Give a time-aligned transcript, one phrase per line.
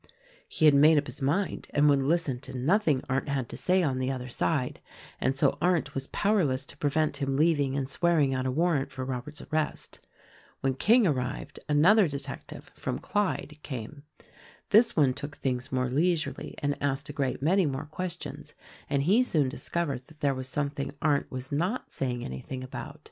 [0.49, 3.83] He had made up his mind and would listen to nothing Arndt had to say
[3.83, 4.79] on the other side,
[5.19, 8.91] and so Arndt was powerless to prevent him leaving and swearing out a war rant
[8.91, 9.99] for Robert's arrest.
[10.61, 14.03] When King arrived, another detective— from Clyde— THE RECORDING ANGEL
[14.71, 14.71] 125 came.
[14.71, 18.55] This one took things more leisurely and asked a great many more questions,
[18.89, 22.99] and he soon discovered that there was something Arndt was not saying anything about.